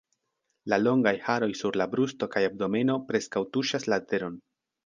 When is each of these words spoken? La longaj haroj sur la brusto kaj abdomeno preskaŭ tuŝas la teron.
La 0.71 0.79
longaj 0.85 1.13
haroj 1.25 1.51
sur 1.59 1.77
la 1.81 1.87
brusto 1.93 2.31
kaj 2.37 2.45
abdomeno 2.47 2.99
preskaŭ 3.13 3.47
tuŝas 3.55 3.91
la 3.95 4.05
teron. 4.13 4.43